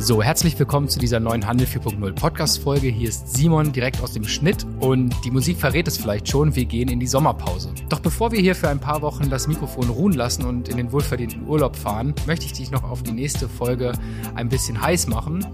[0.00, 2.86] So, herzlich willkommen zu dieser neuen Handel 4.0 Podcast-Folge.
[2.86, 6.66] Hier ist Simon direkt aus dem Schnitt und die Musik verrät es vielleicht schon, wir
[6.66, 7.74] gehen in die Sommerpause.
[7.88, 10.92] Doch bevor wir hier für ein paar Wochen das Mikrofon ruhen lassen und in den
[10.92, 13.92] wohlverdienten Urlaub fahren, möchte ich dich noch auf die nächste Folge
[14.36, 15.44] ein bisschen heiß machen.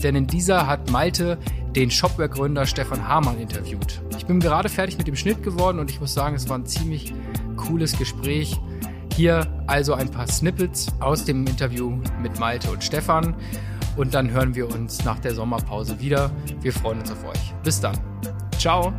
[0.00, 1.36] Denn in dieser hat Malte
[1.74, 4.00] den Shopware-Gründer Stefan Hamann interviewt.
[4.16, 6.66] Ich bin gerade fertig mit dem Schnitt geworden und ich muss sagen, es war ein
[6.66, 7.12] ziemlich
[7.56, 8.60] cooles Gespräch.
[9.16, 13.34] Hier also ein paar Snippets aus dem Interview mit Malte und Stefan
[13.98, 16.30] und dann hören wir uns nach der Sommerpause wieder.
[16.60, 17.52] Wir freuen uns auf euch.
[17.64, 17.98] Bis dann.
[18.56, 18.92] Ciao.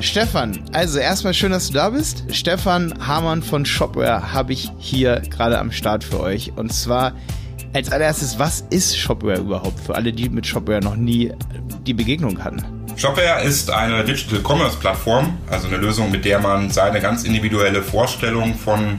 [0.00, 2.24] Stefan, also erstmal schön, dass du da bist.
[2.32, 6.52] Stefan Hamann von Shopware habe ich hier gerade am Start für euch.
[6.56, 7.14] Und zwar
[7.72, 11.32] als allererstes, was ist Shopware überhaupt für alle, die mit Shopware noch nie
[11.86, 12.64] die Begegnung hatten?
[12.96, 17.82] Shopware ist eine Digital Commerce Plattform, also eine Lösung, mit der man seine ganz individuelle
[17.82, 18.98] Vorstellung von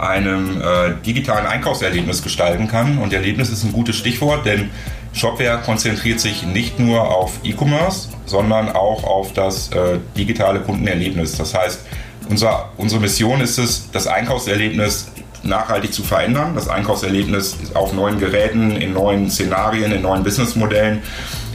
[0.00, 2.98] einem äh, digitalen Einkaufserlebnis gestalten kann.
[2.98, 4.70] Und Erlebnis ist ein gutes Stichwort, denn
[5.12, 11.36] Shopware konzentriert sich nicht nur auf E-Commerce, sondern auch auf das äh, digitale Kundenerlebnis.
[11.36, 11.80] Das heißt,
[12.28, 15.10] unser, unsere Mission ist es, das Einkaufserlebnis
[15.42, 21.02] nachhaltig zu verändern, das Einkaufserlebnis auf neuen Geräten, in neuen Szenarien, in neuen Businessmodellen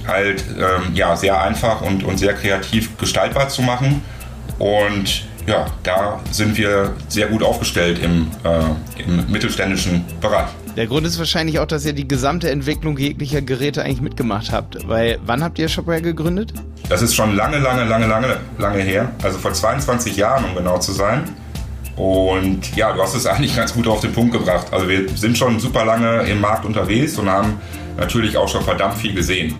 [0.07, 4.03] halt ähm, ja, sehr einfach und, und sehr kreativ gestaltbar zu machen.
[4.59, 10.47] Und ja, da sind wir sehr gut aufgestellt im, äh, im mittelständischen Bereich.
[10.75, 14.87] Der Grund ist wahrscheinlich auch, dass ihr die gesamte Entwicklung jeglicher Geräte eigentlich mitgemacht habt.
[14.87, 16.53] Weil wann habt ihr Shopware gegründet?
[16.89, 19.11] Das ist schon lange, lange, lange, lange, lange her.
[19.23, 21.23] Also vor 22 Jahren, um genau zu sein.
[21.95, 24.67] Und ja, du hast es eigentlich ganz gut auf den Punkt gebracht.
[24.71, 27.53] Also wir sind schon super lange im Markt unterwegs und haben
[27.97, 29.55] natürlich auch schon verdammt viel gesehen.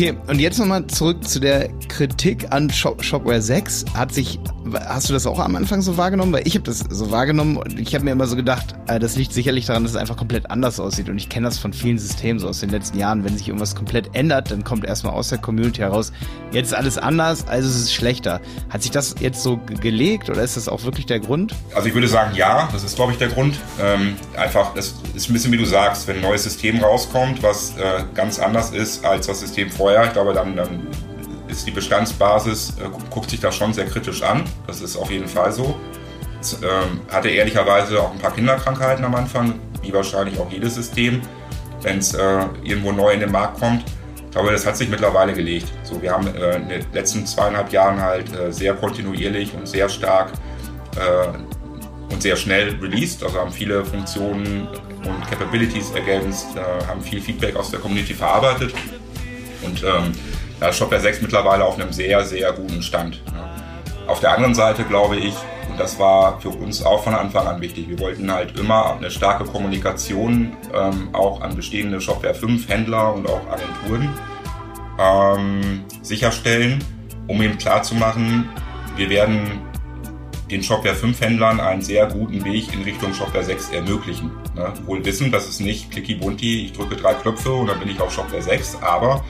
[0.00, 3.84] Okay, und jetzt nochmal zurück zu der Kritik an Shop Shopware 6.
[3.92, 4.40] Hat sich,
[4.86, 6.32] hast du das auch am Anfang so wahrgenommen?
[6.32, 9.16] Weil ich habe das so wahrgenommen und ich habe mir immer so gedacht, äh, das
[9.16, 11.10] liegt sicherlich daran, dass es einfach komplett anders aussieht.
[11.10, 13.24] Und ich kenne das von vielen Systemen so aus den letzten Jahren.
[13.24, 16.12] Wenn sich irgendwas komplett ändert, dann kommt erstmal aus der Community heraus,
[16.50, 18.40] jetzt ist alles anders, also es ist schlechter.
[18.70, 21.54] Hat sich das jetzt so gelegt oder ist das auch wirklich der Grund?
[21.74, 23.58] Also ich würde sagen, ja, das ist glaube ich der Grund.
[23.78, 27.76] Ähm, einfach, das ist ein bisschen wie du sagst, wenn ein neues System rauskommt, was
[27.76, 30.86] äh, ganz anders ist als das System vorher, ich glaube, dann, dann
[31.50, 34.44] ist die Bestandsbasis, äh, guckt sich das schon sehr kritisch an.
[34.66, 35.78] Das ist auf jeden Fall so.
[36.40, 41.20] Es, ähm, hatte ehrlicherweise auch ein paar Kinderkrankheiten am Anfang, wie wahrscheinlich auch jedes System,
[41.82, 43.84] wenn es äh, irgendwo neu in den Markt kommt.
[44.16, 45.72] Ich glaube, das hat sich mittlerweile gelegt.
[45.82, 49.88] So, wir haben äh, in den letzten zweieinhalb Jahren halt äh, sehr kontinuierlich und sehr
[49.88, 50.32] stark
[50.96, 54.68] äh, und sehr schnell released, also haben viele Funktionen
[55.04, 58.72] und Capabilities ergänzt, äh, haben viel Feedback aus der Community verarbeitet
[59.62, 60.12] und ähm,
[60.58, 63.22] da ist Shopware 6 mittlerweile auf einem sehr, sehr guten Stand.
[64.06, 65.34] Auf der anderen Seite glaube ich,
[65.70, 69.10] und das war für uns auch von Anfang an wichtig, wir wollten halt immer eine
[69.10, 74.10] starke Kommunikation ähm, auch an bestehende Shopware 5 Händler und auch Agenturen
[74.98, 76.84] ähm, sicherstellen,
[77.26, 78.48] um eben klarzumachen,
[78.96, 79.60] wir werden
[80.50, 84.30] den Shopware 5 Händlern einen sehr guten Weg in Richtung Shopware 6 ermöglichen.
[84.56, 84.72] Ne?
[84.84, 88.00] Wohl wissen, dass es nicht clicky bunti, ich drücke drei Knöpfe und dann bin ich
[88.00, 89.24] auf Shopware 6, aber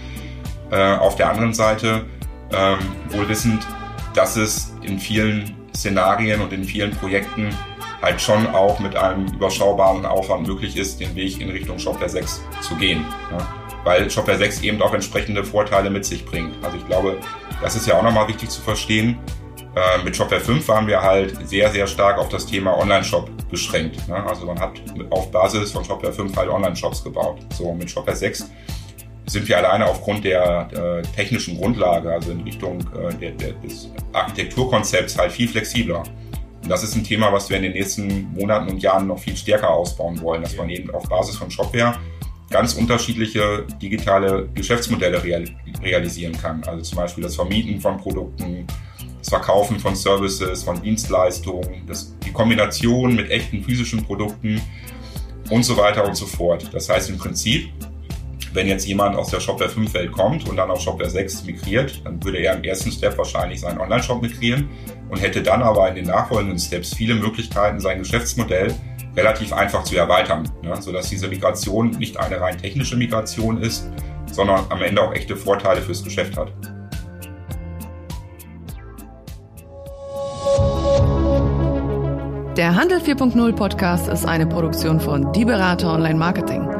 [0.70, 2.06] äh, auf der anderen Seite
[2.52, 2.78] ähm,
[3.10, 3.66] wohl wissend,
[4.14, 7.50] dass es in vielen Szenarien und in vielen Projekten
[8.02, 12.42] halt schon auch mit einem überschaubaren Aufwand möglich ist, den Weg in Richtung Shopware 6
[12.62, 13.04] zu gehen.
[13.30, 13.46] Ja?
[13.84, 16.54] Weil Shopware 6 eben auch entsprechende Vorteile mit sich bringt.
[16.64, 17.18] Also ich glaube,
[17.62, 19.18] das ist ja auch nochmal wichtig zu verstehen.
[19.74, 24.08] Äh, mit Shopware 5 waren wir halt sehr, sehr stark auf das Thema Online-Shop beschränkt.
[24.08, 24.16] Ne?
[24.26, 24.72] Also man hat
[25.10, 27.38] auf Basis von Shopware 5 halt Online-Shops gebaut.
[27.56, 28.50] So, mit Shopware 6
[29.30, 33.88] sind wir alleine aufgrund der äh, technischen Grundlage, also in Richtung äh, der, der, des
[34.12, 36.02] Architekturkonzepts, halt viel flexibler.
[36.62, 39.36] Und das ist ein Thema, was wir in den nächsten Monaten und Jahren noch viel
[39.36, 41.96] stärker ausbauen wollen, dass man eben auf Basis von Shopware
[42.50, 45.44] ganz unterschiedliche digitale Geschäftsmodelle real,
[45.80, 46.64] realisieren kann.
[46.64, 48.66] Also zum Beispiel das Vermieten von Produkten,
[49.20, 54.60] das Verkaufen von Services, von Dienstleistungen, das, die Kombination mit echten physischen Produkten
[55.50, 56.68] und so weiter und so fort.
[56.72, 57.70] Das heißt im Prinzip,
[58.52, 62.00] wenn jetzt jemand aus der Shopware 5 Welt kommt und dann auf Shopware 6 migriert,
[62.04, 64.68] dann würde er im ersten Step wahrscheinlich seinen Online-Shop migrieren
[65.08, 68.74] und hätte dann aber in den nachfolgenden Steps viele Möglichkeiten, sein Geschäftsmodell
[69.16, 70.80] relativ einfach zu erweitern, ne?
[70.80, 73.88] sodass diese Migration nicht eine rein technische Migration ist,
[74.32, 76.52] sondern am Ende auch echte Vorteile fürs Geschäft hat.
[82.56, 86.79] Der Handel 4.0 Podcast ist eine Produktion von Die Berater Online Marketing.